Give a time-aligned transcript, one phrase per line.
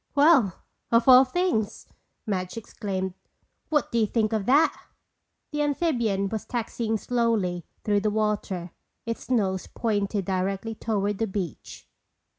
[0.15, 1.85] "Well, of all things!"
[2.25, 3.13] Madge exclaimed.
[3.69, 4.75] "What do you think of that!"
[5.51, 8.71] The amphibian was taxiing slowly through the water,
[9.05, 11.87] its nose pointed directly toward the beach.